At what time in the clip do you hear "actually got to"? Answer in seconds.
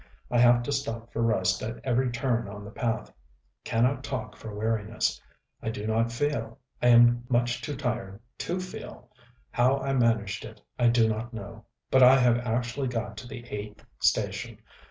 12.39-13.27